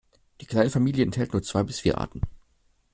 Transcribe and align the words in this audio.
Die 0.41 0.47
kleine 0.47 0.71
Familie 0.71 1.05
enthält 1.05 1.31
nur 1.31 1.43
zwei 1.43 1.61
bis 1.61 1.79
vier 1.81 1.99
Arten. 1.99 2.21